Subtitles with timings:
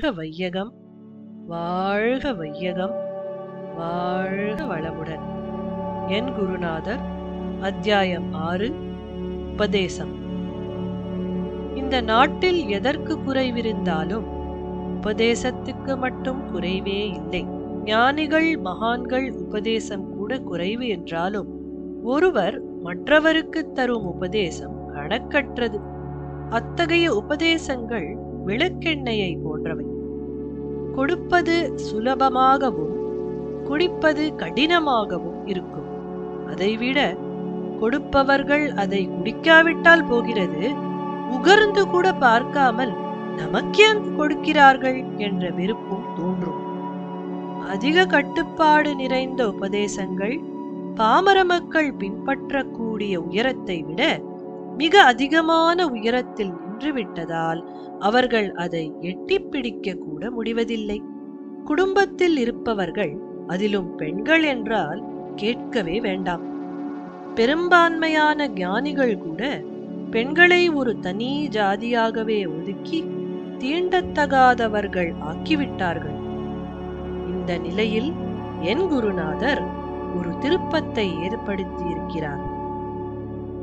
[0.00, 0.72] வாழ்க வையகம்.
[1.46, 2.94] வாழ்க வையகம்.
[3.76, 5.20] வாழ்க வளமுடன்.
[6.08, 7.00] என் குருநாதர்
[7.60, 8.72] அத்தியாயம் ஆறு
[9.52, 10.14] உபதேசம்.
[11.76, 14.24] இந்த நாட்டில் எதற்கு குறைவிருந்தாலும்
[15.02, 17.44] உபதேசத்துக்கு மட்டும் குறைவே இல்லை.
[17.84, 21.48] ஞானிகள் மகான்கள் உபதேசம் கூட குறைவு என்றாலும்
[22.02, 25.80] ஒருவர் மற்றவருக்கு தரும் உபதேசம் கணக்கற்றது.
[26.48, 29.89] அத்தகைய உபதேசங்கள் விளக்கெண்ணெயை போன்றவை.
[30.96, 32.96] கொடுப்பது சுலபமாகவும்
[33.66, 35.88] குடிப்பது கடினமாகவும் இருக்கும்.
[36.46, 37.16] அதைவிட
[37.80, 40.64] கொடுப்பவர்கள் அதை குடிக்காவிட்டால் போகிறது
[41.30, 42.92] உகர்ந்து கூட பார்க்காமல்
[43.36, 46.62] நமக்கேன் கொடுக்கிறார்கள் என்ற வெறுப்பும் தோன்றும்.
[47.68, 50.36] அதிக கட்டுப்பாடு நிறைந்த உபதேசங்கள்
[50.94, 54.02] பாமர மக்கள் பின்பற்றக்கூடிய உயரத்தை விட
[54.76, 57.60] மிக அதிகமான உயரத்தில் நின்றுவிட்டதால்
[58.00, 60.98] அவர்கள் அதை எட்டிப்பிடிக்க கூட முடிவதில்லை.
[61.64, 63.12] குடும்பத்தில் இருப்பவர்கள்
[63.46, 65.00] அதிலும் பெண்கள் என்றால்
[65.34, 66.44] கேட்கவே வேண்டாம்.
[67.34, 69.42] பெரும்பான்மையான ஞானிகள் கூட
[70.10, 73.00] பெண்களை ஒரு தனி ஜாதியாகவே ஒதுக்கி
[73.58, 76.18] தீண்டத்தகாதவர்கள் ஆக்கிவிட்டார்கள்.
[77.26, 78.10] இந்த நிலையில்
[78.62, 79.62] என் குருநாதர்
[80.18, 82.44] ஒரு திருப்பத்தை ஏற்படுத்தியிருக்கிறார்.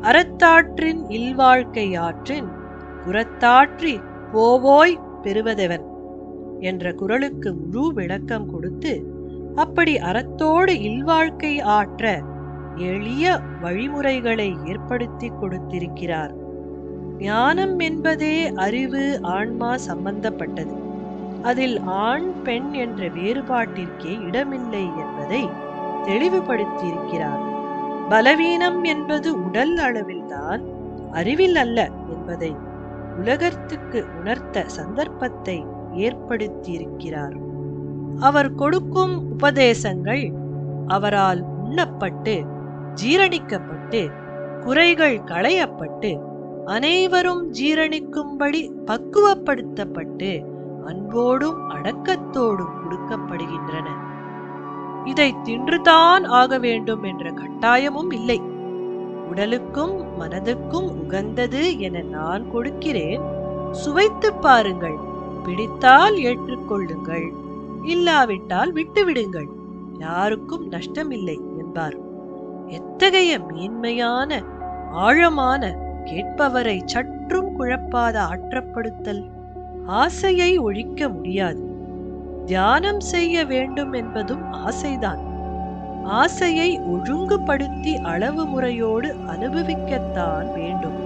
[0.02, 2.50] அறத்தாற்றின் இல்வாழ்க்கை ஆற்றின்
[3.06, 3.94] புறத்தாற்றி
[4.32, 5.86] போவோய் பெறுவதவன்
[6.60, 9.06] என்ற குரலுக்கு முழு விளக்கம் கொடுத்து
[9.56, 12.22] அப்படி அறத்தோடு இல்வாழ்க்கை ஆற்ற
[12.76, 16.34] எளிய வழிமுறைகளை ஏற்படுத்தி கொடுத்திருக்கிறார்.
[17.18, 20.76] ஞானம் என்பதே அறிவு ஆன்மா சம்பந்தப்பட்டது.
[21.42, 25.50] அதில் ஆண் பெண் என்ற வேறுபாட்டிற்கே இடமில்லை என்பதை
[26.04, 27.44] தெளிவுபடுத்தியிருக்கிறார்.
[28.10, 30.62] பலவீனம் என்பது உடல் அளவில்தான்
[31.12, 32.56] அறிவில் அல்ல என்பதை
[33.18, 37.36] உலகத்துக்கு உணர்த்த சந்தர்ப்பத்தை ஏற்படுத்தியிருக்கிறார்.
[38.20, 40.34] அவர் கொடுக்கும் உபதேசங்கள்
[40.88, 42.36] அவரால் உண்ணப்பட்டு
[43.04, 44.02] ஜீரணிக்கப்பட்டு
[44.64, 46.12] குறைகள் களையப்பட்டு
[46.66, 50.32] அனைவரும் ஜீரணிக்கும்படி பக்குவப்படுத்தப்பட்டு
[50.86, 53.88] அன்போடும் அடக்கத்தோடும் கொடுக்கப்படுகின்றன.
[55.06, 58.40] இதை தின்றுதான் ஆக வேண்டும் என்ற கட்டாயமும் இல்லை.
[59.30, 63.22] உடலுக்கும் மனதுக்கும் உகந்தது என நான் கொடுக்கிறேன்.
[63.72, 64.96] சுவைத்து பாருங்கள்.
[65.44, 67.32] பிடித்தால் ஏற்றுக்கொள்ளுங்கள்.
[67.84, 69.48] இல்லாவிட்டால் விட்டுவிடுங்கள்.
[70.00, 71.98] யாருக்கும் நஷ்டமில்லை என்பார்.
[72.68, 74.44] எத்தகைய மேன்மையான
[74.92, 79.30] ஆழமான கேட்பவரை சற்றும் குழப்பாத ஆற்றப்படுத்தல்.
[79.86, 81.76] ஆசையை ஒழிக்க முடியாது.
[82.46, 85.27] தியானம் செய்ய வேண்டும் என்பதும் ஆசைதான்.
[86.08, 90.98] ஆசையை ஒழுங்குபடுத்தி அளவு முறையோடு அனுபவிக்கத்தான் வேண்டும்.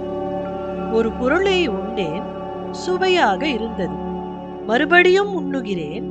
[0.92, 2.22] ஒரு பொருளை உண்டேன்
[2.70, 3.94] சுவையாக இருந்தது.
[4.66, 6.10] மறுபடியும் உண்ணுகிறேன்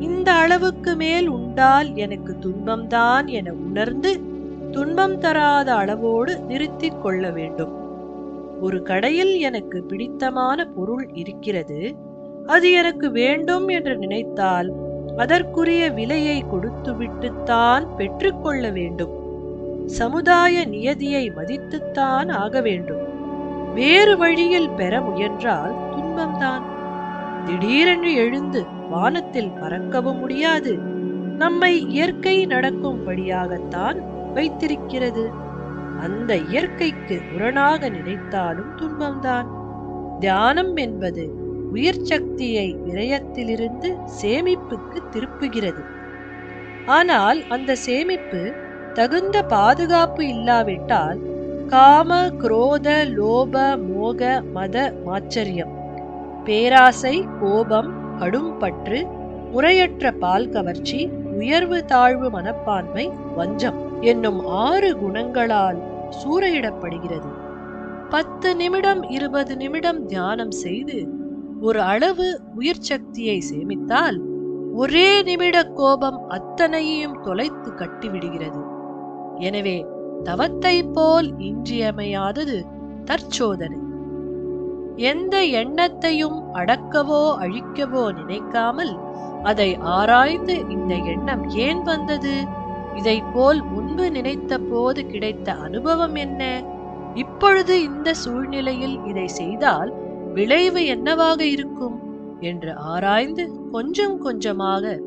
[0.00, 4.20] இந்த அளவுக்கு மேல் உண்டால் எனக்கு துன்பம்தான் என உணர்ந்து
[4.70, 7.72] துன்பம் தராத அளவோடு நிறுத்திக் கொள்ள வேண்டும்.
[8.60, 11.96] ஒரு கடையில் எனக்கு பிடித்தமான பொருள் இருக்கிறது
[12.46, 19.20] அது எனக்கு வேண்டும் என்று நினைத்தால் அதற்குரிய விலையை கொடுத்துவிட்டுத்தான் பெற்றுக்கொள்ள வேண்டும்.
[19.86, 23.00] சமுதாய நியதியை மதித்துத்தான் ஆக வேண்டும்.
[23.74, 26.62] வேறு வழியில் பெற முயன்றால் துன்பம்தான்.
[27.44, 30.76] திடீரென்று எழுந்து வானத்தில் பறக்கவும் முடியாது.
[31.36, 33.96] நம்மை இயற்கை நடக்கும்படியாகத்தான்
[34.32, 35.30] வைத்திருக்கிறது.
[36.00, 39.46] அந்த இயற்கைக்கு உரணாக நினைத்தாலும் துன்பம்தான்.
[40.18, 41.41] தியானம் என்பது
[41.72, 43.90] உயிர் சக்தியை விரயத்திலிருந்து
[44.20, 45.82] சேமிப்புக்கு திருப்புகிறது.
[46.88, 48.40] ஆனால் அந்த சேமிப்பு
[48.94, 51.20] தகுந்த பாதுகாப்பு இல்லாவிட்டால்
[51.68, 52.10] காம
[52.42, 52.88] குரோத
[53.18, 53.54] லோப
[53.88, 54.22] மோக
[54.56, 55.72] மத மாச்சரியம்
[56.44, 58.98] பேராசை கோபம் கடும் பற்று
[59.52, 61.00] முறையற்ற பால் கவர்ச்சி
[61.38, 63.06] உயர்வு தாழ்வு மனப்பான்மை
[63.36, 65.80] வஞ்சம் என்னும் ஆறு குணங்களால்
[66.20, 67.30] சூறையிடப்படுகிறது.
[68.10, 70.98] பத்து நிமிடம் இருபது நிமிடம் தியானம் செய்து
[71.62, 74.18] ஒரு அளவு உயிர் சக்தியை சேமித்தால்
[74.74, 78.60] ஒரே நிமிட கோபம் அத்தனையையும் தொலைத்து கட்டிவிடுகிறது.
[79.38, 79.76] எனவே
[80.22, 82.56] தவத்தை போல் இன்றியமையாதது
[83.04, 83.78] தற்சோதனை.
[85.10, 88.92] எந்த எண்ணத்தையும் அடக்கவோ அழிக்கவோ நினைக்காமல்
[89.42, 92.34] அதை ஆராய்ந்து இந்த எண்ணம் ஏன் வந்தது?
[92.94, 96.42] இதை போல் முன்பு நினைத்த போது கிடைத்த அனுபவம் என்ன?
[97.14, 99.90] இப்பொழுது இந்த சூழ்நிலையில் இதை செய்தால்
[100.32, 101.96] விளைவு என்னவாக இருக்கும்
[102.40, 105.00] என்று ஆராய்ந்து கொஞ்சம் கொஞ்சமாக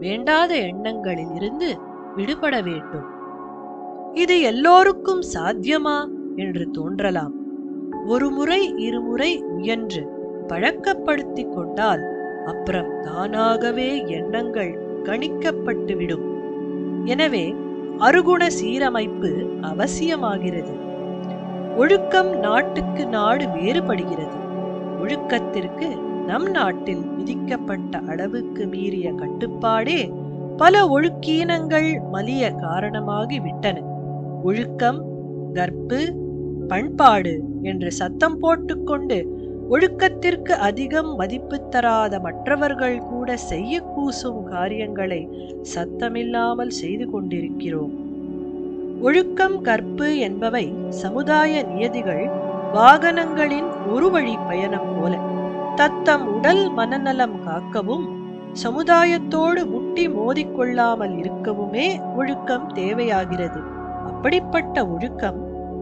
[0.00, 1.78] வேண்டாத எண்ணங்களில் இருந்து
[2.16, 3.06] விடுபட வேண்டும்.
[4.12, 7.34] இது எல்லோருக்கும் சாத்தியமா என்று தோன்றலாம்.
[8.06, 10.08] ஒரு முறை இருமுறை முயன்று
[10.46, 12.04] பழக்கப்படுத்திக் கொண்டால்
[12.46, 14.72] அப்புறம் தானாகவே எண்ணங்கள்
[15.02, 16.26] கணிக்கப்பட்டுவிடும்.
[17.04, 17.54] எனவே
[17.98, 19.30] அருகுண சீரமைப்பு
[19.62, 20.74] அவசியமாகிறது.
[21.76, 24.46] ஒழுக்கம் நாட்டுக்கு நாடு வேறுபடுகிறது.
[25.00, 25.88] ஒழுக்கத்திற்கு
[26.26, 30.00] நம் நாட்டில் விதிக்கப்பட்ட அளவுக்கு மீறிய கட்டுப்பாடே
[30.56, 33.82] பல ஒழுக்கீனங்கள் மலிய காரணமாகி விட்டன
[34.42, 35.00] ஒழுக்கம்
[35.52, 36.00] கற்பு
[36.68, 39.18] பண்பாடு என்று சத்தம் போட்டுக்கொண்டு
[39.70, 45.28] ஒழுக்கத்திற்கு அதிகம் மதிப்பு தராத மற்றவர்கள் கூட செய்ய கூசும் காரியங்களை
[45.74, 47.94] சத்தமில்லாமல் செய்து கொண்டிருக்கிறோம்.
[49.02, 52.24] ஒழுக்கம் கற்பு என்பவை சமுதாய நியதிகள்
[52.74, 55.18] வாகனங்களின் ஒரு வழி பயணம் போல
[55.74, 58.06] தத்தம் உடல் மனநலம் காக்கவும்
[58.62, 63.60] சமுதாயத்தோடு முட்டி மோதிக்கொள்ளாமல் இருக்கவுமே ஒழுக்கம் தேவையாகிறது.
[64.06, 65.38] அப்படிப்பட்ட ஒழுக்கம்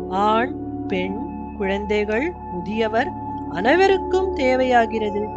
[0.09, 0.55] ஆண்
[0.89, 1.19] பெண்
[1.59, 3.11] குழந்தைகள் முதியவர்
[3.51, 5.29] அனைவருக்கும் தேவையாகிறது.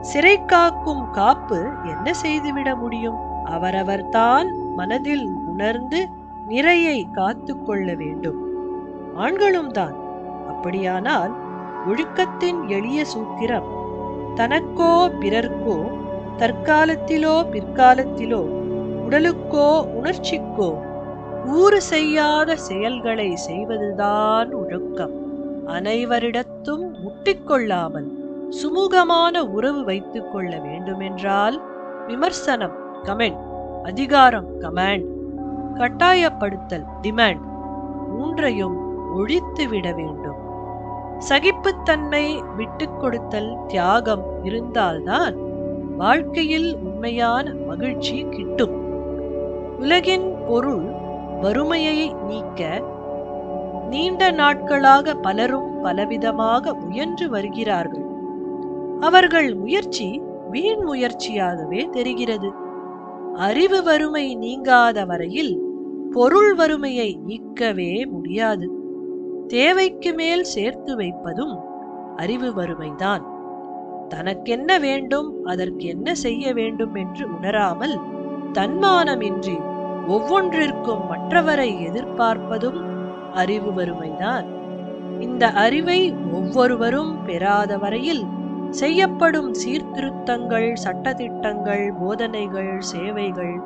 [0.00, 3.16] சிறை காக்கும் காப்பு என்ன செய்துவிட முடியும்?
[3.44, 6.08] அவரவர்தான் மனதில் உணர்ந்து
[6.48, 8.40] நிறையை காத்து கொள்ள வேண்டும்.
[9.16, 10.04] ஆண்களும் தான்.
[10.56, 11.32] அப்படியானால்
[11.90, 13.68] ஒழுக்கத்தின் எளிய சூத்திரம்
[14.38, 15.76] தனக்கோ பிறர்க்கோ
[16.40, 18.42] தற்காலத்திலோ பிற்காலத்திலோ
[19.06, 19.68] உடலுக்கோ
[19.98, 20.70] உணர்ச்சிக்கோ
[21.58, 25.14] ஊறு செய்யாத செயல்களை செய்வதுதான் ஒழுக்கம்.
[25.76, 28.08] அனைவரிடத்தும் முட்டிக்கொள்ளாமல்
[28.58, 31.56] சுமூகமான உறவு வைத்துக் கொள்ள வேண்டுமென்றால்
[32.08, 32.76] விமர்சனம்
[33.08, 33.42] கமெண்ட்
[33.90, 35.06] அதிகாரம் கமாண்ட்
[35.80, 37.44] கட்டாயப்படுத்தல் டிமாண்ட்
[38.10, 38.76] மூன்றையும்
[39.18, 40.35] ஒழித்துவிட வேண்டும்.
[41.18, 45.34] சகிப்புத்தன்மை விட்டுக் கொடுத்தல் தியாகம் இருந்தால்தான்
[45.96, 48.74] வாழ்க்கையில் உண்மையான மகிழ்ச்சி கிட்டும்.
[49.78, 50.84] உலகின் பொருள்
[51.40, 52.82] வறுமையை நீக்க
[53.88, 58.04] நீண்ட நாட்களாக பலரும் பலவிதமாக முயன்று வருகிறார்கள்.
[59.00, 62.52] அவர்கள் முயற்சி வீண் முயற்சியாகவே தெரிகிறது.
[63.34, 65.60] அறிவு வறுமை நீங்காத வரையில்
[66.10, 68.75] பொருள் வறுமையை நீக்கவே முடியாது.
[69.46, 71.54] தேவைக்கு மேல் சேர்த்து வைப்பதும்
[72.16, 73.24] அறிவு வறுமைதான்.
[74.08, 77.96] தனக்கென்ன வேண்டும் அதற்கு என்ன செய்ய வேண்டும் என்று உணராமல்
[78.52, 79.56] தன்மானமின்றி
[80.08, 82.80] ஒவ்வொன்றிற்கும் மற்றவரை எதிர்பார்ப்பதும்
[83.34, 84.46] அறிவு வறுமைதான்.
[85.20, 86.00] இந்த அறிவை
[86.32, 88.24] ஒவ்வொருவரும் பெறாத வரையில்
[88.70, 93.56] செய்யப்படும் சீர்திருத்தங்கள் சட்டத்திட்டங்கள் போதனைகள் சேவைகள்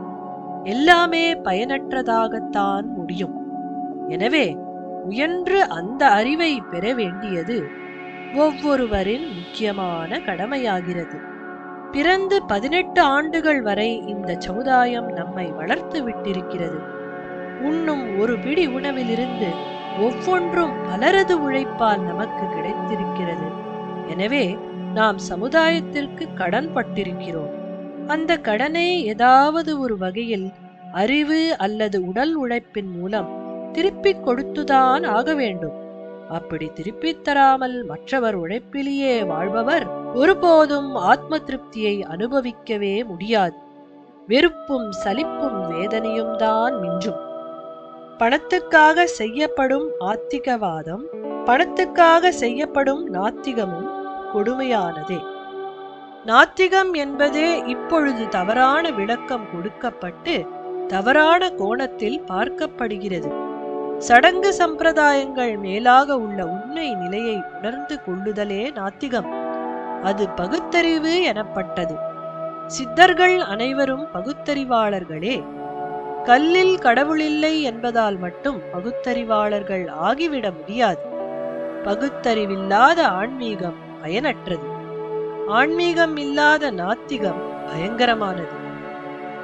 [0.65, 3.37] எல்லாமே பயனற்றதாகத்தான் முடியும்.
[4.09, 4.47] எனவே
[5.05, 7.69] உயன்று அந்த அறிவை பெற வேண்டியது
[8.35, 11.21] ஒவ்வொருவரின் முக்கியமான கடமையாகிறது.
[11.93, 16.81] பிறந்து பதினெட்டு ஆண்டுகள் வரை இந்த சமுதாயம் நம்மை வளர்த்து விட்டிருக்கிறது.
[17.63, 19.51] உண்ணும் ஒரு பிடி உணவிலிருந்து
[20.01, 23.49] ஒவ்வொன்றும் பலரது உழைப்பால் நமக்கு கிடைத்திருக்கிறது.
[24.09, 24.59] எனவே
[24.95, 27.51] நாம் சமுதாயத்திற்கு கடன் பட்டிருக்கிறோம்.
[28.07, 30.53] அந்த கடனை ஏதாவது ஒரு வகையில்
[30.93, 33.40] அறிவு அல்லது உடல் உழைப்பின் மூலம்
[33.73, 35.89] திருப்பிக் கொடுத்துதான் ஆக வேண்டும்.
[36.31, 43.55] அப்படி திருப்பித் தராமல் மற்றவர் உழைப்பிலேயே வாழ்பவர் ஒருபோதும் ஆத்ம திருப்தியை அனுபவிக்கவே முடியாது.
[44.27, 47.29] வெறுப்பும் சலிப்பும் வேதனையும் தான் மிஞ்சும்.
[48.19, 51.03] பணத்துக்காக செய்யப்படும் ஆத்திகவாதம்
[51.45, 53.91] பணத்துக்காக செய்யப்படும் நாத்திகமும்
[54.35, 55.25] கொடுமையானதே.
[56.27, 60.47] நாத்திகம் என்பதே இப்பொழுது தவறான விளக்கம் கொடுக்கப்பட்டு
[60.87, 63.50] தவறான கோணத்தில் பார்க்கப்படுகிறது.
[64.01, 69.29] சடங்கு சம்பிரதாயங்கள் மேலாக உள்ள உண்மை நிலையை உணர்ந்து கொள்ளுதலே நாத்திகம்.
[70.03, 71.97] அது பகுத்தறிவு எனப்பட்டது.
[72.67, 75.45] சித்தர்கள் அனைவரும் பகுத்தறிவாளர்களே.
[76.25, 81.01] கல்லில் கடவுளில்லை என்பதால் மட்டும் பகுத்தறிவாளர்கள் ஆகிவிட முடியாது.
[81.85, 84.69] பகுத்தறிவில்லாத ஆன்மீகம் பயனற்றது.
[85.49, 88.59] ஆன்மீகம் இல்லாத நாத்திகம் பயங்கரமானது.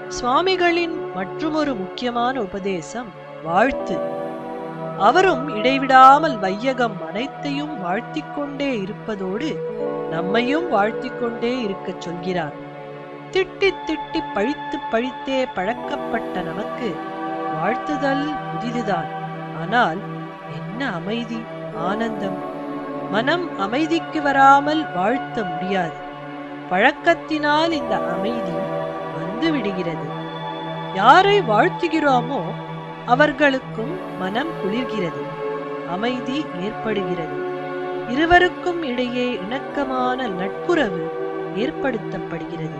[0.08, 3.08] சுவாமிகளின் மற்றுமொரு முக்கியமான உபதேசம்
[3.44, 4.15] வாழ்த்து.
[4.98, 9.56] அவரும் இடைவிடாமல் வையகம் அனைத்தையும் வாழ்த்திக் கொண்டே இருப்பதோடு
[10.10, 12.52] நம்மையும் வாழ்த்திக் கொண்டே இருக்கச் சொல்கிறார்.
[13.30, 16.96] திட்டி திட்டி பழித்து பழித்தே பழக்கப்பட்ட நமக்கு
[17.54, 19.08] வாழ்த்துதல் புதிதுதான்.
[19.60, 19.98] ஆனால்
[20.54, 21.42] என்ன அமைதி
[21.76, 22.38] ஆனந்தம்?
[23.10, 25.92] மனம் அமைதிக்கு வராமல் வாழ்த்த முடியாது.
[26.70, 28.54] பழக்கத்தினால் இந்த அமைதி
[29.18, 30.06] வந்து விடுகிறது
[30.94, 32.40] யாரை வாழ்த்துகிறோமோ
[33.06, 35.22] அவர்களுக்கும் மனம் குளிர்கிறது
[35.90, 37.36] அமைதி ஏற்படுகிறது.
[38.08, 41.02] இருவருக்கும் இடையே இணக்கமான நட்புறவு
[41.56, 42.78] ஏற்படுத்தப்படுகிறது.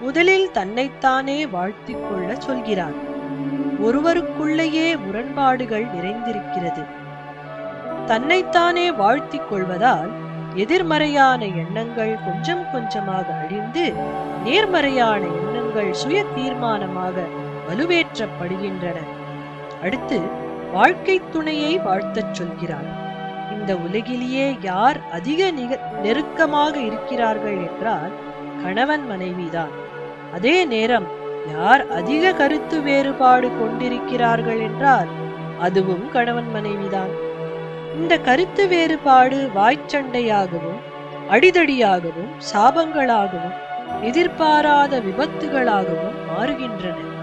[0.00, 2.98] முதலில் தன்னைத்தானே வாழ்த்திக் கொள்ள சொல்கிறார்.
[3.82, 6.84] ஒருவருக்குள்ளேயே முரண்பாடுகள் நிறைந்திருக்கிறது.
[8.06, 10.10] தன்னைத்தானே வாழ்த்திக் கொள்வதால்
[10.54, 13.92] எதிர்மறையான எண்ணங்கள் கொஞ்சம் கொஞ்சமாக அழிந்து
[14.44, 18.96] நேர்மறையான எண்ணங்கள் சுய தீர்மானமாக வலுவேற்றப்படுகின்றன.
[19.82, 20.20] அடுத்து
[20.72, 23.02] வாழ்க்கை துணையை வாழ்த்தச் சொல்கிறார்.
[23.52, 28.12] இந்த உலகிலேயே யார் அதிக நிக- நெருக்கமாக இருக்கிறார்கள் என்றால்
[28.62, 29.70] கணவன் மனைவிதான்.
[30.32, 31.06] அதே நேரம்
[31.54, 35.06] யார் அதிக கருத்து வேறுபாடு கொண்டிருக்கிறார்கள் என்றால்
[35.60, 37.10] அதுவும் கணவன் மனைவிதான்.
[37.94, 40.80] இந்த கருத்து வேறுபாடு வாய்ச்சண்டையாகவும்
[41.30, 43.54] அடிதடியாகவும் சாபங்களாகவும்
[44.00, 47.13] எதிர்பாராத விபத்துகளாகவும் மாறுகின்றன.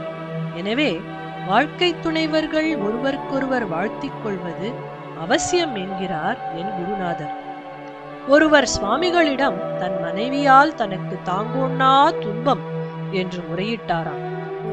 [0.55, 1.01] எனவே
[1.47, 4.71] வாழ்க்கை துணைவர்கள் ஒருவருக்கொருவர் வாழ்த்திக் கொள்வது
[5.21, 7.33] அவசியம் என்கிறார் என் குருநாதர்.
[8.27, 12.59] ஒருவர் சுவாமிகளிடம் தன் மனைவியால் தனக்கு தாங்கோண்ணா துன்பம்
[13.11, 14.21] என்று முறையிட்டாராம்.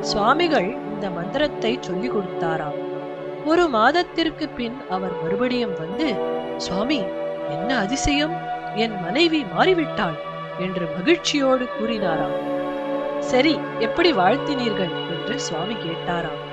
[0.01, 2.79] சுவாமிகள் இந்த மந்திரத்தை சொல்லிக் கொடுத்தாராம்.
[3.45, 6.15] ஒரு மாதத்திற்கு பின் அவர் மறுபடியும் வந்து
[6.57, 7.05] சுவாமி
[7.51, 8.37] என்ன அதிசயம்?
[8.75, 10.19] என் மனைவி மாறிவிட்டாள்
[10.59, 12.58] என்று மகிழ்ச்சியோடு கூறினாராம்.
[13.19, 15.09] சரி எப்படி வாழ்த்தினீர்கள்?
[15.11, 16.47] என்று சுவாமி கேட்டாராம்.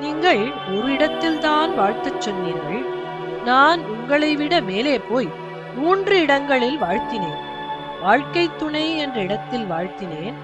[0.00, 2.84] நீங்கள் ஒரு இடத்தில்தான் வாழ்த்தச் சொன்னீர்கள்.
[3.44, 5.28] நான் உங்களை விட மேலே போய்
[5.76, 7.38] மூன்று இடங்களில் வாழ்த்தினேன்.
[8.02, 10.34] வாழ்க்கை துணை என்ற இடத்தில் வாழ்த்தினேன்.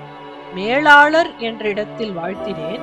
[0.55, 2.81] மேலாளர் என்ற இடத்தில் வாழ்த்தினேன்.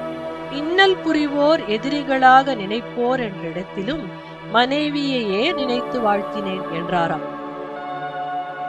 [0.52, 4.10] இன்னல் புரிவோர் எதிரிகளாக நினைப்போர் என்ற இடத்திலும்
[4.54, 7.36] மனைவியையே நினைத்து வாழ்த்தினேன் என்றாராம்.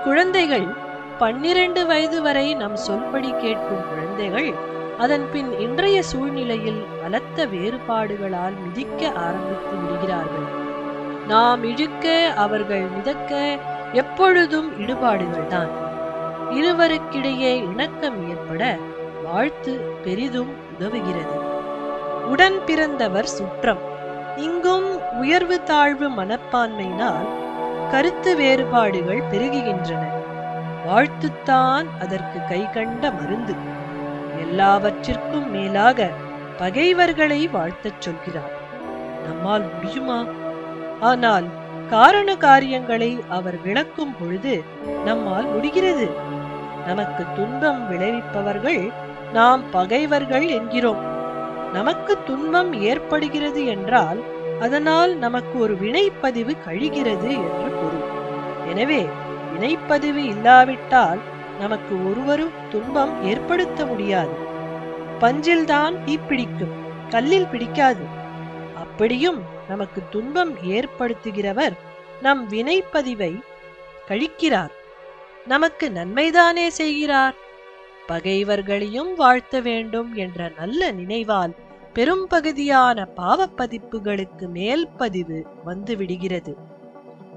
[0.05, 0.87] குழந்தைகள்
[1.19, 4.55] பன்னிரண்டு வயது வரை நம் சொல்படி கேட்கும் குழந்தைகள்
[4.99, 10.47] அதன் பின் இன்றைய சூழ்நிலையில் பலத்த வேறுபாடுகளால் மிதிக்க ஆரம்பித்து விடுகிறார்கள்.
[11.29, 13.59] நாம் இழுக்க அவர்கள் மிதக்க
[13.93, 15.69] எப்பொழுதும் இடுபாடுகள்தான்.
[16.51, 18.77] இருவருக்கிடையே இணக்கம் ஏற்பட
[19.25, 21.37] வாழ்த்து பெரிதும் உதவுகிறது.
[22.27, 23.79] உடன் பிறந்தவர் சுற்றம்.
[24.37, 27.29] இங்கும் உயர்வு தாழ்வு மனப்பான்மையினால்
[27.91, 30.17] கருத்து வேறுபாடுகள் பெருகுகின்றன.
[30.89, 33.55] வாழ்த்துத்தான் அதற்கு கைகண்ட மருந்து.
[34.41, 36.11] எல்லாவற்றிற்கும் மேலாக
[36.57, 38.55] பகைவர்களை வாழ்த்தச் சொல்கிறார்.
[39.27, 40.25] நம்மால் முடியுமா?
[41.01, 41.45] ஆனால்
[41.91, 44.63] காரண காரியங்களை அவர் விளக்கும் பொழுது
[45.05, 46.07] நம்மால் முடிகிறது.
[46.87, 48.93] நமக்கு துன்பம் விளைவிப்பவர்கள்
[49.33, 51.03] நாம் பகைவர்கள் என்கிறோம்.
[51.73, 54.21] நமக்கு துன்பம் ஏற்படுகிறது என்றால்
[54.61, 58.07] அதனால் நமக்கு ஒரு வினைப்பதிவு கழிகிறது என்று பொருள்.
[58.67, 59.09] எனவே
[59.59, 61.19] வினைப்பதிவு இல்லாவிட்டால்
[61.59, 64.33] நமக்கு ஒருவரும் துன்பம் ஏற்படுத்த முடியாது.
[65.21, 66.75] பஞ்சில்தான் தீப்பிடிக்கும்
[67.09, 68.05] கல்லில் பிடிக்காது.
[68.75, 71.77] அப்படியும் நமக்கு துன்பம் ஏற்படுத்துகிறவர்
[72.23, 73.41] நம் வினைப்பதிவை
[74.09, 74.71] கழிக்கிறார்.
[75.47, 77.35] நமக்கு நன்மைதானே செய்கிறார்.
[78.07, 81.55] பகைவர்களையும் வாழ்த்த வேண்டும் என்ற நல்ல நினைவால்
[81.93, 86.55] பெரும்பகுதியான பாவப்பதிப்புகளுக்கு மேல் பதிவு வந்துவிடுகிறது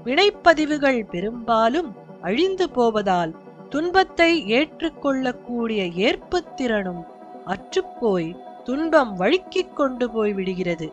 [0.04, 3.32] வினைப்பதிவுகள் பெரும்பாலும் அழிந்து போவதால்
[3.68, 7.02] துன்பத்தை ஏற்றுக்கொள்ளக்கூடிய ஏற்புத்திறனும்
[7.46, 8.30] அற்றுப்போய்
[8.64, 10.92] துன்பம் வழுக்கிக் கொண்டு போய் விடுகிறது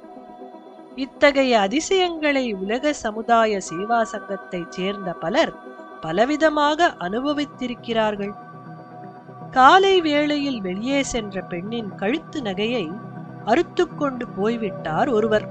[0.96, 5.54] இத்தகைய அதிசயங்களை உலக சமுதாய சேவா சங்கத்தைச் சேர்ந்த பலர்
[6.02, 8.34] பலவிதமாக அனுபவித்திருக்கிறார்கள்.
[9.52, 12.86] காலை வேளையில் வெளியே சென்ற பெண்ணின் கழுத்து நகையை
[13.46, 15.48] அறுத்துக்கொண்டு போய்விட்டார் ஒருவர்.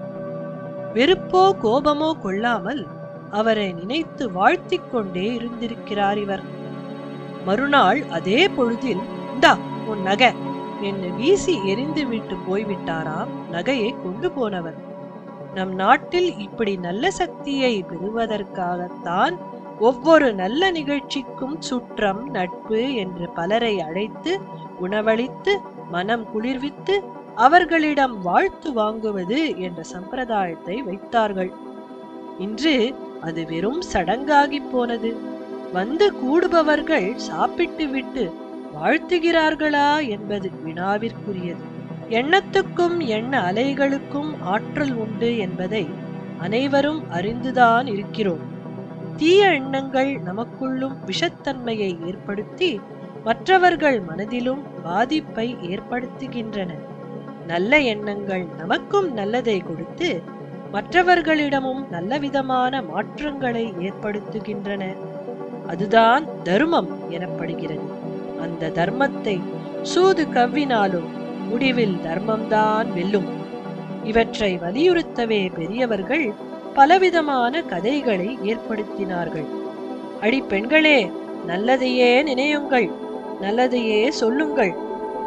[0.94, 2.82] வெறுப்போ கோபமோ கொள்ளாமல்
[3.30, 6.42] அவரை நினைத்து வாழ்த்திக் கொண்டே இருந்திருக்கிறார் இவர்.
[7.44, 9.00] மறுநாள் அதே பொழுதில்
[9.32, 9.56] இந்தா
[9.86, 10.32] உன் நகை.
[10.80, 14.74] என்று வீசி எரிந்து விட்டு போய்விட்டாராம் நகையை கொண்டு போனவர்.
[15.54, 19.36] நம் நாட்டில் இப்படி நல்ல சக்தியை பெறுவதற்காகத்தான்
[19.78, 24.40] ஒவ்வொரு நல்ல நிகழ்ச்சிக்கும் சுற்றம் நட்பு என்று பலரை அழைத்து
[24.80, 25.58] உணவளித்து
[25.90, 27.02] மனம் குளிர்வித்து
[27.34, 31.52] அவர்களிடம் வாழ்த்து வாங்குவது என்ற சம்பிரதாயத்தை வைத்தார்கள்.
[32.38, 35.16] இன்று அது வெறும் சடங்காகி போனது.
[35.72, 38.32] வந்து கூடுபவர்கள் சாப்பிட்டு விட்டு
[38.74, 41.64] வாழ்த்துகிறார்களா என்பது வினாவிற்குரியது.
[42.08, 45.86] எண்ணத்துக்கும் எண்ண அலைகளுக்கும் ஆற்றல் உண்டு என்பதை
[46.38, 48.44] அனைவரும் அறிந்துதான் இருக்கிறோம்.
[49.16, 52.80] தீய எண்ணங்கள் நமக்குள்ளும் விஷத்தன்மையை ஏற்படுத்தி
[53.24, 56.70] மற்றவர்கள் மனதிலும் பாதிப்பை ஏற்படுத்துகின்றன.
[57.46, 60.22] நல்ல எண்ணங்கள் நமக்கும் நல்லதை கொடுத்து
[60.72, 64.96] மற்றவர்களிடமும் நல்லவிதமான மாற்றங்களை ஏற்படுத்துகின்றன.
[65.66, 67.86] அதுதான் தர்மம் எனப்படுகிறது.
[68.40, 69.40] அந்த தர்மத்தை
[69.82, 71.08] சூது கவ்வினாலும்
[71.48, 73.28] முடிவில் தர்மம்தான் வெல்லும்.
[74.04, 76.32] இவற்றை வலியுறுத்தவே பெரியவர்கள்
[76.74, 79.46] பலவிதமான கதைகளை ஏற்படுத்தினார்கள்.
[80.20, 81.10] அடி பெண்களே
[81.46, 82.90] நல்லதையே நினையுங்கள்
[83.40, 84.74] நல்லதையே சொல்லுங்கள்.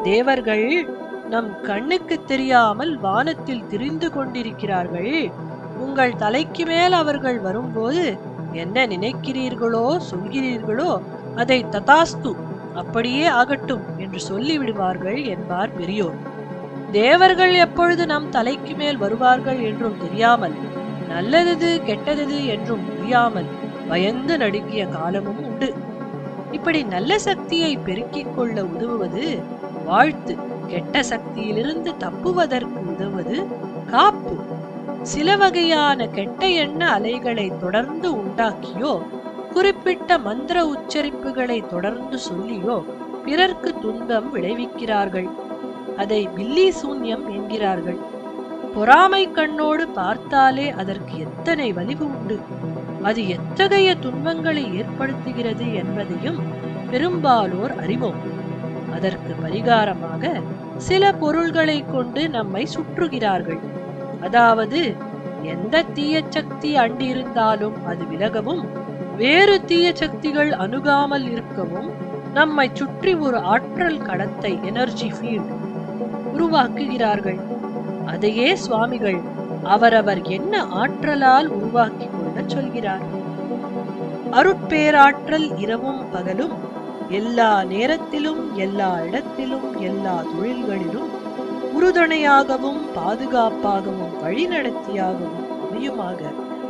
[0.03, 0.99] தேவர்கள்
[1.31, 5.15] நம் கண்ணுக்கு தெரியாமல் வானத்தில் திரிந்து கொண்டிருக்கிறார்கள்.
[5.77, 8.03] உங்கள் தலைக்கு மேல் அவர்கள் வரும்போது
[8.53, 10.91] என்ன நினைக்கிறீர்களோ சொல்கிறீர்களோ
[11.35, 12.31] அதை ததாஸ்து
[12.73, 16.17] அப்படியே ஆகட்டும் என்று சொல்லிவிடுவார்கள் என்பார் பெரியோர்.
[16.91, 20.55] தேவர்கள் எப்பொழுது நம் தலைக்கு மேல் வருவார்கள் என்றும் தெரியாமல்
[21.07, 23.49] நல்லதது கெட்டதது என்றும் புரியாமல்
[23.89, 25.69] பயந்து நடுங்கிய காலமும் உண்டு.
[26.51, 29.25] இப்படி நல்ல சக்தியை பெருக்கிக் கொள்ள உதவுவது
[29.85, 30.33] வாழ்த்து.
[30.67, 33.47] கெட்ட சக்தியிலிருந்து தப்புவதற்கு உதவுவது
[33.91, 34.37] காப்பு.
[35.01, 39.01] சில வகையான கெட்ட எண்ண அலைகளை தொடர்ந்து உண்டாக்கியோ
[39.53, 42.83] குறிப்பிட்ட மந்திர உச்சரிப்புகளை தொடர்ந்து சொல்லியோ
[43.25, 45.29] பிறர்க்கு துன்பம் விளைவிக்கிறார்கள்.
[45.97, 47.97] அதை பில்லி சூன்யம் என்கிறார்கள்.
[48.73, 52.39] பொறாமை கண்ணோடு பார்த்தாலே அதற்கு எத்தனை வலிவு உண்டு?
[53.01, 56.39] அது எத்தகைய துன்பங்களை ஏற்படுத்துகிறது என்பதையும்
[56.91, 58.39] பெரும்பாலோர் அறிவோம்.
[58.95, 60.31] அதற்கு பரிகாரமாக
[60.87, 63.61] சில பொருள்களை கொண்டு நம்மை சுற்றுகிறார்கள்.
[64.21, 64.81] அதாவது
[65.53, 68.63] எந்த தீய சக்தி அண்டிருந்தாலும் அது விலகவும்
[69.17, 71.89] வேறு தீய சக்திகள் அணுகாமல் இருக்கவும்
[72.33, 75.51] நம்மை சுற்றி ஒரு ஆற்றல் கடத்தை எனர்ஜி ஃபீல்ட்
[76.33, 77.39] உருவாக்குகிறார்கள்.
[78.05, 79.19] அதையே சுவாமிகள்
[79.73, 83.03] அவரவர் என்ன ஆற்றலால் உருவாக்கி கொள்ள சொல்கிறார்?
[84.31, 86.55] அருட்பேராற்றல் இரவும் பகலும்
[87.11, 91.09] எல்லா நேரத்திலும் எல்லா இடத்திலும் எல்லா தொழில்களிலும்
[91.73, 96.21] உறுதுணையாகவும் பாதுகாப்பாகவும் வழிநடத்தியாகவும் அமையுமாக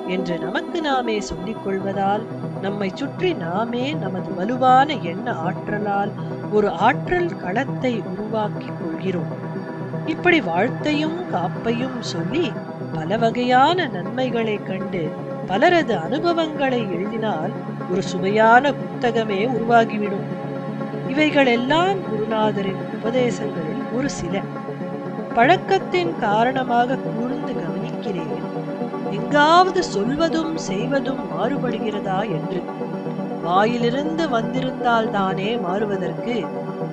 [0.07, 2.23] என்று நமக்கு நாமே சொல்லிக் கொள்வதால்
[2.61, 6.11] நம்மை சுற்றி நாமே நமது வலுவான எண்ண ஆற்றலால்
[6.51, 9.33] ஒரு ஆற்றல் களத்தை உருவாக்கிக் கொள்கிறோம்.
[10.05, 12.45] இப்படி வாழ்த்தையும் காப்பையும் சொல்லி
[12.93, 15.03] பல வகையான நன்மைகளை கண்டு
[15.51, 17.51] பலரது அனுபவங்களை எழுதினால்
[17.91, 20.27] ஒரு சுவையான புத்தகமே உருவாகிவிடும்.
[21.07, 24.39] இவைகளெல்லாம் குருநாதரின் உபதேசங்களில் ஒரு சில.
[25.33, 28.41] பழக்கத்தின் காரணமாக கூர்ந்து கவனிக்கிறேன்.
[29.09, 32.61] எங்காவது சொல்வதும் செய்வதும் மாறுபடுகிறதா என்று.
[33.43, 36.45] வாயிலிருந்து வந்திருந்தால் தானே மாறுவதற்கு.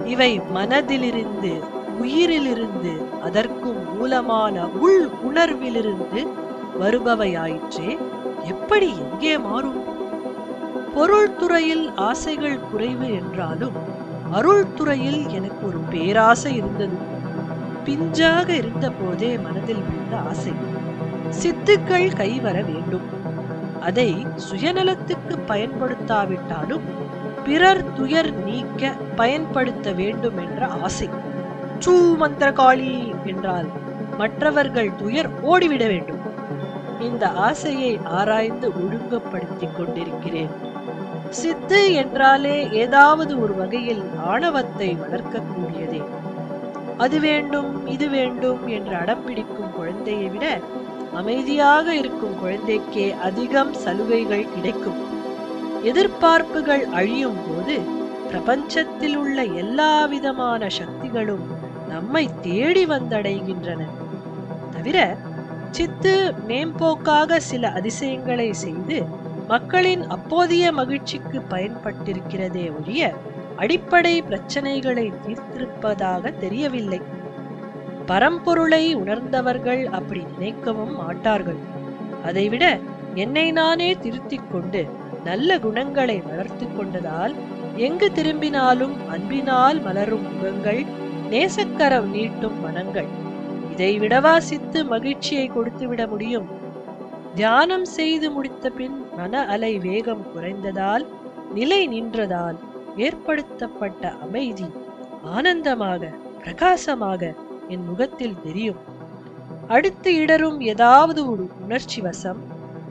[0.05, 1.63] இவை மனதிலிருந்து
[2.03, 6.27] உயிரிலிருந்து அதற்கும் மூலமான உள் உணர்விலிருந்து
[6.81, 7.99] வருபவையாயிற்றே.
[8.49, 9.81] எப்படி எங்கே மாறும்?
[10.95, 13.77] பொருள் துறையில் ஆசைகள் குறைவு என்றாலும்
[14.31, 16.97] அருள் துறையில் எனக்கு ஒரு பேராசை இருந்தது.
[17.85, 20.53] பிஞ்சாக இருந்த போதே மனதில் விழுந்த ஆசை
[21.41, 23.07] சித்துக்கள் கைவர வேண்டும்.
[23.81, 24.09] அதை
[24.47, 26.87] சுயநலத்துக்கு பயன்படுத்தாவிட்டாலும்
[27.45, 31.09] பிறர் துயர் நீக்க பயன்படுத்த வேண்டும் என்ற ஆசை.
[31.79, 33.69] சூ மந்திரகாளி என்றால்
[34.19, 36.18] மற்றவர்கள் துயர் ஓடிவிட வேண்டும்.
[37.01, 40.51] இந்த ஆசையை ஆராய்ந்து ஒழுங்குபடுத்திக் கொண்டிருக்கிறேன்.
[41.31, 46.03] சித்து என்றாலே ஏதாவது ஒரு வகையில் ஆணவத்தை வளர்க்கக்கூடியதே.
[46.97, 50.61] அது வேண்டும் இது வேண்டும் என்று அடம்பிடிக்கும் குழந்தையை விட
[51.15, 54.99] அமைதியாக இருக்கும் குழந்தைக்கே அதிகம் சலுகைகள் கிடைக்கும்.
[55.85, 57.77] எதிர்பார்ப்புகள் அழியும் போது
[58.31, 61.47] பிரபஞ்சத்தில் உள்ள எல்லா விதமான சக்திகளும்
[61.89, 63.81] நம்மை தேடி வந்தடைகின்றன.
[64.71, 65.17] தவிர
[65.71, 68.99] சித்து மேம்போக்காக சில அதிசயங்களை செய்து
[69.47, 73.03] மக்களின் அப்போதைய மகிழ்ச்சிக்கு பயன்பட்டிருக்கிறதே ஒழிய
[73.57, 77.01] அடிப்படை பிரச்சனைகளை தீர்த்திருப்பதாக தெரியவில்லை.
[78.07, 81.61] பரம்பொருளை உணர்ந்தவர்கள் அப்படி நினைக்கவும் மாட்டார்கள்.
[82.23, 82.65] அதைவிட
[83.15, 84.83] என்னை நானே திருத்திக் கொண்டு
[85.25, 87.35] நல்ல குணங்களை வளர்த்து கொண்டதால்
[87.77, 90.83] எங்கு திரும்பினாலும் அன்பினால் மலரும் முகங்கள்
[91.31, 93.09] நேசக்கரம் நீட்டும் மனங்கள்
[93.79, 96.47] இதை விடவா சித்து மகிழ்ச்சியை கொடுத்துவிட முடியும்?
[97.35, 101.05] தியானம் செய்து முடித்த பின் மன அலை வேகம் குறைந்ததால்
[101.55, 102.57] நிலை நின்றதால்
[102.97, 104.67] ஏற்படுத்தப்பட்ட அமைதி
[105.23, 107.35] ஆனந்தமாக பிரகாசமாக
[107.69, 108.81] என் முகத்தில் தெரியும்.
[109.69, 112.41] அடுத்து இடரும் ஏதாவது ஒரு உணர்ச்சி வசம்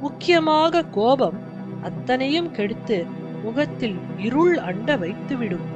[0.01, 1.37] முக்கியமாக கோபம்
[1.83, 3.05] அத்தனையும் கெடுத்து
[3.43, 5.67] முகத்தில் இருள் அண்ட வைத்துவிடும்.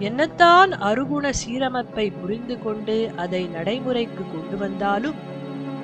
[0.00, 5.14] என்னத்தான் அருகுண சீரமைப்பை புரிந்து கொண்டு அதை நடைமுறைக்கு கொண்டு வந்தாலும்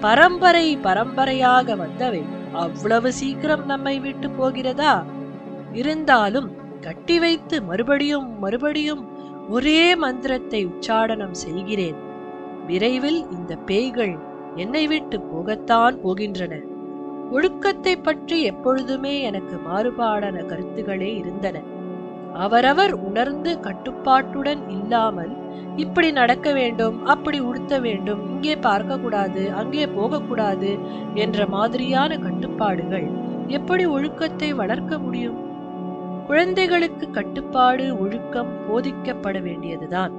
[0.00, 2.22] பரம்பரை பரம்பரையாக வந்தவை
[2.53, 5.05] அவ்வளவு சீக்கிரம் நம்மை விட்டு போகிறதா?
[5.72, 6.48] இருந்தாலும்
[6.81, 9.03] கட்டி வைத்து மறுபடியும் மறுபடியும்
[9.48, 11.98] ஒரே மந்திரத்தை உச்சாடனம் செய்கிறேன்.
[12.66, 14.14] விரைவில் இந்த பேய்கள்
[14.57, 16.55] என்னை விட்டு போகத்தான் போகின்றன.
[17.31, 21.57] ஒழுக்கத்தை பற்றி எப்பொழுதுமே எனக்கு மாறுபாடான கருத்துகளே இருந்தன.
[22.34, 25.32] அவரவர் உணர்ந்து கட்டுப்பாட்டுடன் இல்லாமல்
[25.76, 30.78] இப்படி நடக்க வேண்டும் அப்படி உடுத்த வேண்டும் இங்கே பார்க்க கூடாது அங்கே போகக்கூடாது
[31.14, 33.08] என்ற மாதிரியான கட்டுப்பாடுகள்
[33.48, 35.38] எப்படி ஒழுக்கத்தை வளர்க்க முடியும்?
[36.26, 40.12] குழந்தைகளுக்கு கட்டுப்பாடு ஒழுக்கம் போதிக்கப்பட வேண்டியதுதான்.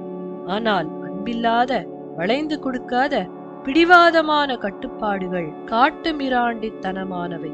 [0.46, 3.26] ஆனால் அன்பில்லாத வளைந்து கொடுக்காத
[3.62, 7.52] பிடிவாதமான கட்டுப்பாடுகள் காட்டு மிராண்டித்தனமானவை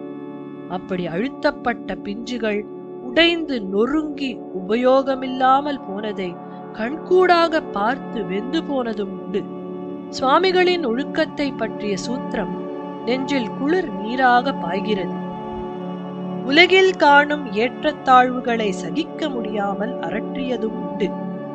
[0.68, 2.71] அப்படி அழுத்தப்பட்ட பிஞ்சுகள்
[3.12, 6.28] உடைந்து நொறுங்கி உபயோகமில்லாமல் போனதை
[6.72, 9.40] கண்கூடாக பார்த்து வெந்து போனதும் உண்டு.
[10.08, 12.54] சுவாமிகளின் ஒழுக்கத்தை பற்றிய சூத்திரம்
[13.04, 15.16] நெஞ்சில் குளிர் நீராக பாய்கிறது.
[16.44, 21.08] உலகில் காணும் ஏற்றத்தாழ்வுகளை சகிக்க முடியாமல் அரற்றியதும் உண்டு.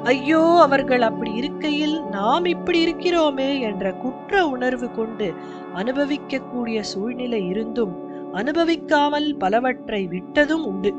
[0.03, 5.29] ஐயோ அவர்கள் அப்படி இருக்கையில் நாம் இப்படி இருக்கிறோமே என்ற குற்ற உணர்வு கொண்டு
[5.73, 7.95] அனுபவிக்கக்கூடிய சூழ்நிலை இருந்தும்
[8.33, 10.93] அனுபவிக்காமல் பலவற்றை விட்டதும் உண்டு.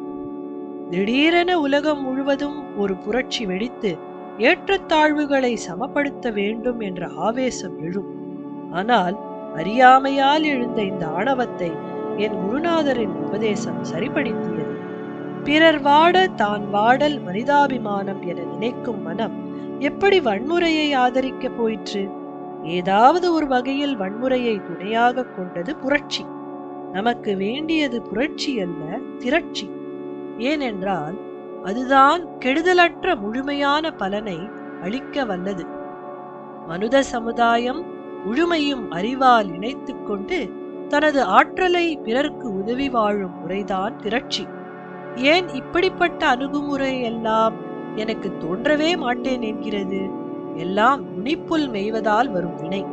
[0.90, 3.98] திடீரென உலகம் முழுவதும் ஒரு புரட்சி வெடித்து
[4.38, 8.10] ஏற்றத்தாழ்வுகளை சமப்படுத்த வேண்டும் என்ற ஆவேசம் எழும்.
[8.70, 9.16] ஆனால்
[9.54, 11.70] அறியாமையால் எழுந்த இந்த ஆணவத்தை
[12.16, 14.74] என் குருநாதரின் உபதேசம் சரிப்படுத்தியது.
[15.44, 19.36] பிறர் வாட தான் வாடல் மனிதாபிமானம் என நினைக்கும் மனம்
[19.78, 22.08] எப்படி வன்முறையை ஆதரிக்க போயிற்று?
[22.62, 26.24] ஏதாவது ஒரு வகையில் வன்முறையை துணையாக கொண்டது புரட்சி.
[26.92, 29.76] நமக்கு வேண்டியது புரட்சி அல்ல திரட்சி.
[30.38, 31.18] ஏனென்றால்
[31.64, 34.38] அதுதான் கெடுதலற்ற முழுமையான பலனை
[34.82, 35.66] அளிக்க வல்லது.
[36.68, 37.84] மனுத சமுதாயம்
[38.24, 40.52] முழுமையும் அறிவால் இணைத்துக் கொண்டு
[40.88, 44.46] தனது ஆற்றலை பிறர்க்கு உதவி வாழும் முறைதான் திரட்சி.
[45.14, 47.54] ஏன் இப்படிப்பட்ட அணுகுமுறை எல்லாம்
[47.94, 50.10] எனக்கு தோன்றவே மாட்டேன் என்கிறது?
[50.54, 52.86] எல்லாம் நுனிப்புல் மெய்வதால் வரும் வினை.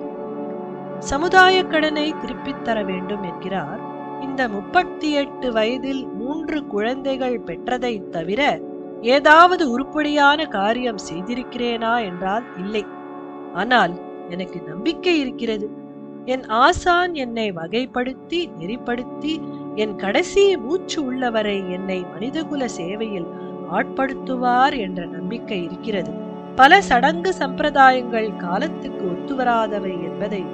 [1.00, 3.85] சமுதாய கடனை திருப்பித் தர வேண்டும் என்கிறார்
[4.21, 8.60] இந்த முப்பத்தி எட்டு வயதில் மூன்று குழந்தைகள் பெற்றதை தவிர
[9.01, 12.86] ஏதாவது உருப்படியான காரியம் செய்திருக்கிறேனா என்றால் இல்லை.
[13.54, 13.93] ஆனால்
[14.30, 15.69] எனக்கு நம்பிக்கை இருக்கிறது.
[16.25, 19.41] என் ஆசான் என்னை வகைப்படுத்தி நெறிப்படுத்தி
[19.75, 23.28] என் கடைசி மூச்சு உள்ளவரை என்னை மனிதகுல சேவையில்
[23.71, 26.13] ஆட்படுத்துவார் என்ற நம்பிக்கை இருக்கிறது.
[26.56, 30.45] பல சடங்கு சம்பிரதாயங்கள் காலத்துக்கு ஒத்துவராதவை என்பதை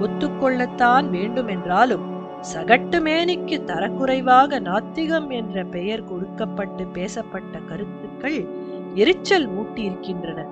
[0.00, 2.11] ஒத்துக்கொள்ளத்தான் வேண்டும் என்றாலும்
[2.50, 8.48] சகட்டு மேனிக்கு தரக்குறைவாக நாத்திகம் என்ற பெயர் கொடுக்கப்பட்டு பேசப்பட்ட கருத்துக்கள்
[8.94, 10.46] எரிச்சல் ஊட்டியிருக்கின்றன.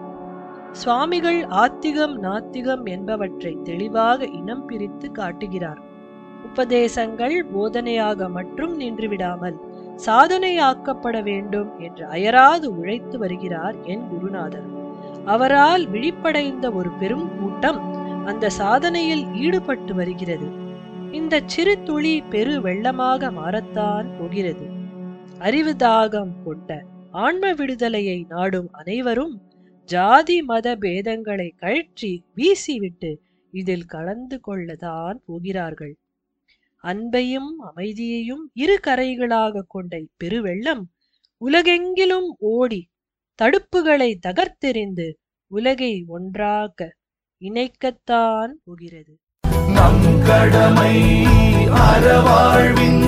[0.73, 5.81] சுவாமிகள் ஆத்திகம் நாத்திகம் என்பவற்றை தெளிவாக இனம் பிரித்து காட்டுகிறார்.
[6.45, 9.57] உபதேசங்கள் போதனையாக மட்டும் நின்றுவிடாமல்
[10.07, 14.69] சாதனையாக்கப்பட வேண்டும் என்று அயராது உழைத்து வருகிறார் என் குருநாதர்.
[15.25, 17.81] அவரால் விழிப்படைந்த ஒரு பெரும் கூட்டம்
[18.25, 20.60] அந்த சாதனையில் ஈடுபட்டு வருகிறது.
[21.13, 24.67] இந்த சிறு துளி பெரு வெள்ளமாக மாறத்தான் போகிறது.
[25.39, 26.71] அறிவு தாகம் கொண்ட
[27.11, 29.35] ஆன்ம விடுதலையை நாடும் அனைவரும்
[29.89, 33.11] ஜாதி மத பேதங்களை கழற்றி வீசிவிட்டு
[33.55, 35.95] இதில் கலந்து கொள்ளதான் போகிறார்கள்.
[36.85, 40.85] அன்பையும் அமைதியையும் இரு கரைகளாக கொண்ட இப்பெருவெள்ளம்
[41.41, 42.83] உலகெங்கிலும் ஓடி
[43.39, 45.09] தடுப்புகளை தகர்த்தெறிந்து
[45.51, 46.89] உலகை ஒன்றாக
[47.43, 49.15] இணைக்கத்தான் போகிறது.
[50.31, 50.97] கடமை
[51.85, 53.05] அறவாழ்வின்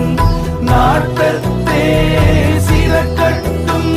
[0.60, 1.84] நாட்டத்தே
[2.66, 3.92] சிறக்கட்டும்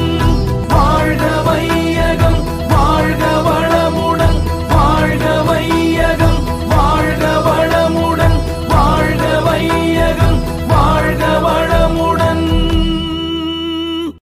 [0.74, 2.40] வாழ்க வையகம்
[2.74, 4.40] வாழ்க வளமுடன்
[4.74, 5.26] வாழ்க